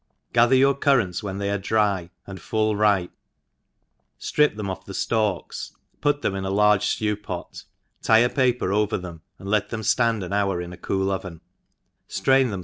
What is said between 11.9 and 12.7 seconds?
ft rain them.